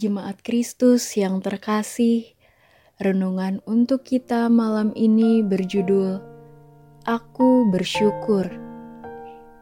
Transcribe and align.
Jemaat 0.00 0.40
Kristus 0.40 1.12
yang 1.12 1.44
terkasih, 1.44 2.32
renungan 3.04 3.60
untuk 3.68 4.00
kita 4.00 4.48
malam 4.48 4.96
ini 4.96 5.44
berjudul 5.44 6.24
Aku 7.04 7.68
Bersyukur. 7.68 8.48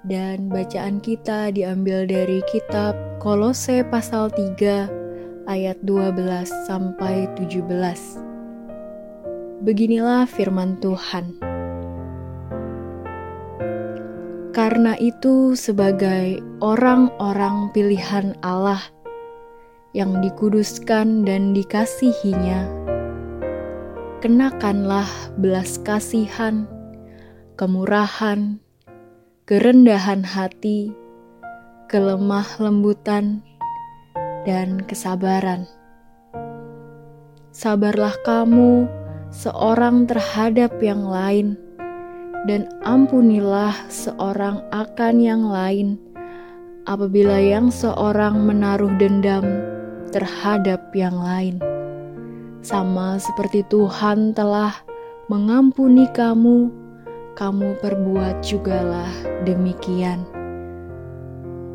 Dan 0.06 0.46
bacaan 0.46 1.02
kita 1.02 1.50
diambil 1.50 2.06
dari 2.06 2.38
kitab 2.54 2.94
Kolose 3.18 3.82
pasal 3.82 4.30
3 4.30 5.50
ayat 5.50 5.82
12 5.82 6.46
sampai 6.70 7.26
17. 7.34 7.58
Beginilah 9.66 10.30
firman 10.30 10.78
Tuhan. 10.78 11.34
Karena 14.54 14.94
itu 15.02 15.58
sebagai 15.58 16.38
orang-orang 16.62 17.74
pilihan 17.74 18.38
Allah– 18.46 18.78
yang 19.96 20.20
dikuduskan 20.20 21.24
dan 21.24 21.56
dikasihinya, 21.56 22.68
kenakanlah 24.20 25.08
belas 25.40 25.80
kasihan, 25.80 26.68
kemurahan, 27.56 28.60
kerendahan 29.48 30.20
hati, 30.20 30.92
kelemah 31.88 32.44
lembutan, 32.60 33.40
dan 34.44 34.84
kesabaran. 34.84 35.64
Sabarlah 37.48 38.12
kamu 38.28 38.84
seorang 39.32 40.04
terhadap 40.04 40.76
yang 40.84 41.08
lain, 41.08 41.56
dan 42.44 42.68
ampunilah 42.84 43.72
seorang 43.88 44.60
akan 44.68 45.14
yang 45.16 45.48
lain 45.48 45.96
apabila 46.86 47.40
yang 47.40 47.72
seorang 47.72 48.46
menaruh 48.46 48.94
dendam 48.96 49.77
terhadap 50.10 50.92
yang 50.96 51.16
lain. 51.16 51.60
Sama 52.64 53.16
seperti 53.22 53.62
Tuhan 53.70 54.34
telah 54.34 54.74
mengampuni 55.30 56.10
kamu, 56.10 56.72
kamu 57.38 57.78
perbuat 57.78 58.42
jugalah 58.42 59.12
demikian. 59.46 60.26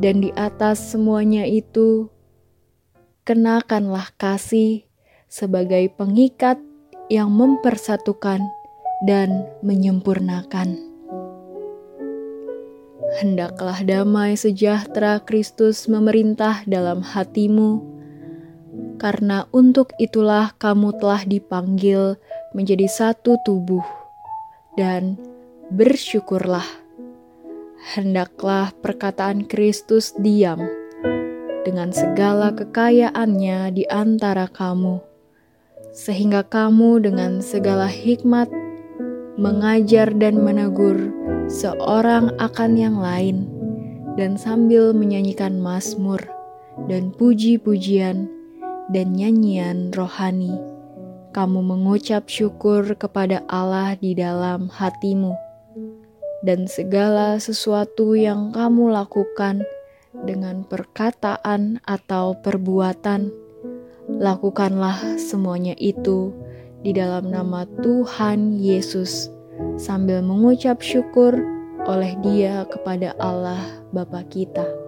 Dan 0.02 0.20
di 0.20 0.36
atas 0.36 0.92
semuanya 0.92 1.48
itu, 1.48 2.12
kenakanlah 3.24 4.12
kasih 4.20 4.84
sebagai 5.32 5.88
pengikat 5.96 6.60
yang 7.08 7.32
mempersatukan 7.32 8.44
dan 9.08 9.48
menyempurnakan. 9.64 10.94
Hendaklah 13.22 13.86
damai 13.86 14.34
sejahtera 14.34 15.22
Kristus 15.22 15.86
memerintah 15.86 16.66
dalam 16.66 17.06
hatimu 17.06 17.93
karena 18.98 19.50
untuk 19.52 19.92
itulah 19.98 20.54
kamu 20.58 20.96
telah 20.98 21.22
dipanggil 21.26 22.18
menjadi 22.54 22.86
satu 22.86 23.42
tubuh, 23.42 23.84
dan 24.78 25.18
bersyukurlah. 25.74 26.66
Hendaklah 27.94 28.72
perkataan 28.80 29.44
Kristus 29.44 30.16
diam 30.16 30.64
dengan 31.68 31.92
segala 31.92 32.56
kekayaannya 32.56 33.76
di 33.76 33.84
antara 33.92 34.48
kamu, 34.48 35.04
sehingga 35.92 36.48
kamu 36.48 37.04
dengan 37.04 37.44
segala 37.44 37.92
hikmat 37.92 38.48
mengajar 39.36 40.14
dan 40.16 40.40
menegur 40.40 41.12
seorang 41.50 42.32
akan 42.40 42.72
yang 42.80 42.98
lain, 43.02 43.50
dan 44.16 44.40
sambil 44.40 44.94
menyanyikan 44.94 45.60
mazmur 45.60 46.22
dan 46.88 47.12
puji-pujian 47.14 48.30
dan 48.92 49.16
nyanyian 49.16 49.94
rohani, 49.96 50.60
kamu 51.32 51.64
mengucap 51.64 52.28
syukur 52.28 52.84
kepada 53.00 53.46
Allah 53.48 53.96
di 53.96 54.12
dalam 54.12 54.68
hatimu, 54.68 55.32
dan 56.44 56.68
segala 56.68 57.40
sesuatu 57.40 58.18
yang 58.20 58.52
kamu 58.52 58.92
lakukan 58.92 59.64
dengan 60.28 60.68
perkataan 60.68 61.80
atau 61.88 62.36
perbuatan, 62.44 63.32
lakukanlah 64.20 65.00
semuanya 65.16 65.74
itu 65.80 66.36
di 66.84 66.92
dalam 66.92 67.32
nama 67.32 67.64
Tuhan 67.80 68.60
Yesus, 68.60 69.32
sambil 69.80 70.20
mengucap 70.20 70.84
syukur 70.84 71.32
oleh 71.88 72.16
Dia 72.20 72.68
kepada 72.68 73.16
Allah 73.20 73.64
Bapa 73.96 74.28
kita. 74.28 74.83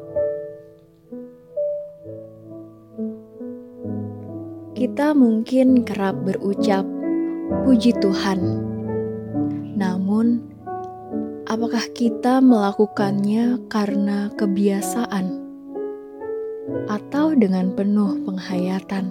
Kita 4.86 5.18
mungkin 5.18 5.82
kerap 5.82 6.14
berucap, 6.30 6.86
"Puji 7.66 7.98
Tuhan", 7.98 8.38
namun 9.74 10.46
apakah 11.50 11.90
kita 11.98 12.38
melakukannya 12.38 13.66
karena 13.66 14.30
kebiasaan 14.38 15.42
atau 16.86 17.34
dengan 17.34 17.74
penuh 17.74 18.30
penghayatan? 18.30 19.10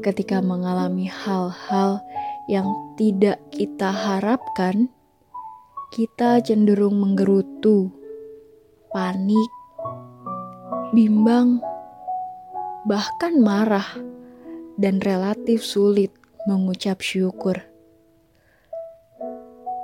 Ketika 0.00 0.40
mengalami 0.40 1.04
hal-hal 1.12 2.00
yang 2.48 2.72
tidak 2.96 3.44
kita 3.52 3.92
harapkan, 3.92 4.88
kita 5.92 6.40
cenderung 6.40 6.96
menggerutu, 6.96 7.92
panik, 8.88 9.52
bimbang 10.96 11.60
bahkan 12.84 13.40
marah, 13.40 13.88
dan 14.76 15.00
relatif 15.00 15.64
sulit 15.64 16.12
mengucap 16.44 17.00
syukur. 17.00 17.64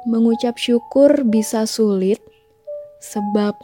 Mengucap 0.09 0.57
syukur 0.57 1.25
bisa 1.29 1.65
sulit 1.69 2.21
sebab 3.01 3.57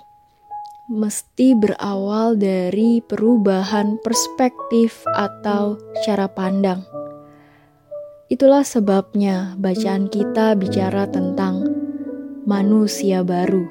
mesti 0.88 1.52
berawal 1.58 2.38
dari 2.38 3.02
perubahan 3.04 3.98
perspektif 4.00 5.02
atau 5.16 5.76
cara 6.06 6.28
pandang. 6.30 6.84
Itulah 8.26 8.66
sebabnya 8.66 9.54
bacaan 9.58 10.10
kita 10.10 10.58
bicara 10.58 11.06
tentang 11.10 11.62
manusia 12.46 13.26
baru. 13.26 13.66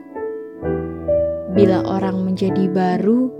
Bila 1.55 1.87
orang 1.87 2.23
menjadi 2.27 2.67
baru, 2.67 3.31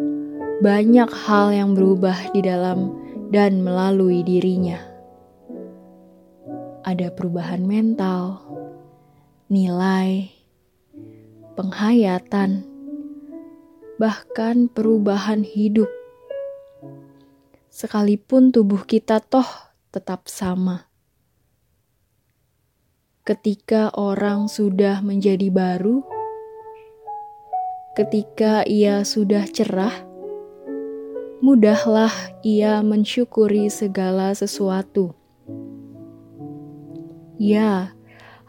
banyak 0.63 1.11
hal 1.11 1.51
yang 1.51 1.75
berubah 1.75 2.31
di 2.31 2.39
dalam 2.39 2.95
dan 3.27 3.59
melalui 3.59 4.23
dirinya. 4.23 4.79
Ada 6.85 7.11
perubahan 7.11 7.65
mental, 7.65 8.39
nilai, 9.51 10.31
penghayatan, 11.59 12.63
bahkan 13.99 14.71
perubahan 14.71 15.43
hidup. 15.43 15.89
Sekalipun 17.67 18.55
tubuh 18.55 18.87
kita 18.87 19.19
toh 19.19 19.49
tetap 19.91 20.31
sama. 20.31 20.87
Ketika 23.25 23.89
orang 23.97 24.45
sudah 24.45 25.01
menjadi 25.01 25.49
baru, 25.49 26.05
ketika 27.97 28.61
ia 28.69 29.01
sudah 29.01 29.49
cerah, 29.49 30.04
mudahlah 31.45 32.09
ia 32.41 32.81
mensyukuri 32.81 33.69
segala 33.69 34.33
sesuatu. 34.33 35.13
Ya, 37.37 37.93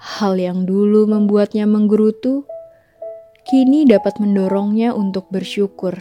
hal 0.00 0.40
yang 0.40 0.64
dulu 0.64 1.04
membuatnya 1.04 1.68
menggerutu, 1.68 2.48
kini 3.44 3.84
dapat 3.84 4.16
mendorongnya 4.16 4.96
untuk 4.96 5.28
bersyukur. 5.28 6.00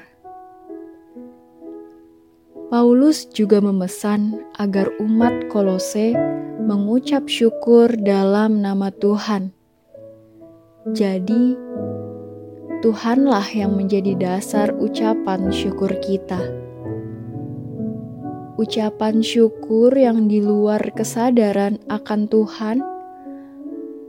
Paulus 2.72 3.28
juga 3.28 3.60
memesan 3.60 4.40
agar 4.56 4.88
umat 5.04 5.52
Kolose 5.52 6.16
mengucap 6.64 7.28
syukur 7.28 7.92
dalam 7.92 8.64
nama 8.64 8.88
Tuhan. 8.96 9.52
Jadi, 10.96 11.60
Tuhanlah 12.80 13.52
yang 13.52 13.76
menjadi 13.76 14.16
dasar 14.16 14.72
ucapan 14.80 15.52
syukur 15.52 15.92
kita 16.00 16.65
ucapan 18.56 19.20
syukur 19.20 19.92
yang 19.92 20.32
di 20.32 20.40
luar 20.40 20.80
kesadaran 20.96 21.76
akan 21.92 22.32
Tuhan 22.32 22.78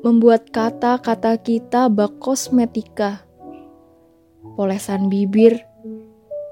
membuat 0.06 0.54
kata-kata 0.54 1.34
kita 1.43 1.90
bak 1.90 2.22
kosmetika, 2.22 3.26
polesan 4.54 5.10
bibir 5.10 5.66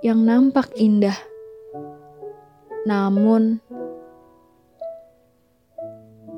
yang 0.02 0.26
nampak 0.26 0.74
indah, 0.74 1.14
namun 2.82 3.62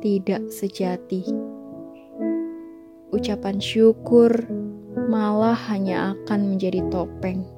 tidak 0.04 0.44
sejati. 0.52 1.24
Ucapan 3.16 3.56
syukur 3.64 4.44
malah 5.08 5.56
hanya 5.72 6.12
akan 6.12 6.52
menjadi 6.52 6.84
topeng. 6.92 7.55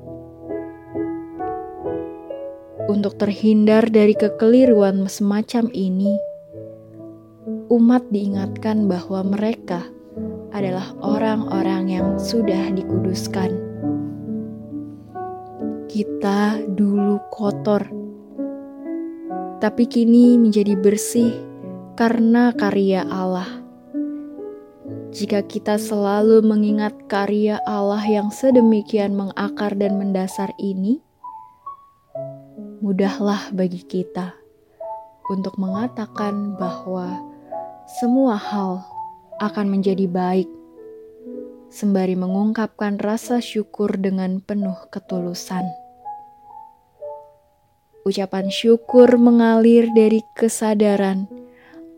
Untuk 2.88 3.20
terhindar 3.20 3.92
dari 3.92 4.16
kekeliruan 4.16 5.04
semacam 5.12 5.68
ini, 5.76 6.16
umat 7.68 8.08
diingatkan 8.08 8.88
bahwa 8.88 9.28
mereka 9.28 9.84
adalah 10.56 10.96
orang-orang 11.04 11.92
yang 11.92 12.08
sudah 12.16 12.72
dikuduskan. 12.72 13.52
Kita 15.84 16.64
dulu 16.64 17.20
kotor, 17.28 17.84
tapi 19.60 19.84
kini 19.84 20.40
menjadi 20.40 20.72
bersih 20.72 21.36
karena 21.92 22.56
karya 22.56 23.04
Allah. 23.04 23.68
Jika 25.12 25.44
kita 25.44 25.76
selalu 25.76 26.40
mengingat 26.40 26.96
karya 27.04 27.60
Allah 27.68 28.00
yang 28.08 28.32
sedemikian 28.32 29.12
mengakar 29.12 29.76
dan 29.76 30.00
mendasar 30.00 30.56
ini, 30.56 31.04
mudahlah 32.78 33.50
bagi 33.50 33.82
kita 33.82 34.38
untuk 35.26 35.58
mengatakan 35.58 36.54
bahwa 36.54 37.18
semua 37.98 38.38
hal 38.38 38.86
akan 39.42 39.66
menjadi 39.66 40.06
baik, 40.06 40.46
sembari 41.74 42.14
mengungkapkan 42.14 43.02
rasa 43.02 43.42
syukur 43.42 43.98
dengan 43.98 44.38
penuh 44.38 44.78
ketulusan. 44.94 45.66
Ucapan 48.06 48.46
syukur 48.48 49.18
mengalir 49.18 49.90
dari 49.92 50.22
kesadaran 50.38 51.26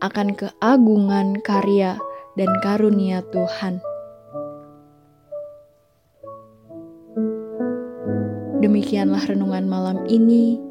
akan 0.01 0.33
keagungan 0.33 1.39
karya 1.45 2.01
dan 2.33 2.49
karunia 2.65 3.21
Tuhan. 3.29 3.79
Demikianlah 8.61 9.23
renungan 9.29 9.65
malam 9.69 9.97
ini. 10.09 10.70